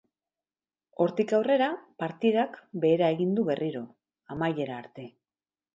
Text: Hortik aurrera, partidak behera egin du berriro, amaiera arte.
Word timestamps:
Hortik 1.05 1.33
aurrera, 1.39 1.67
partidak 2.05 2.59
behera 2.87 3.11
egin 3.19 3.39
du 3.41 3.47
berriro, 3.53 3.87
amaiera 4.37 4.85
arte. 4.85 5.11